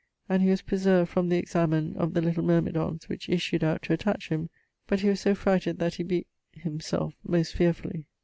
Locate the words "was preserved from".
0.49-1.29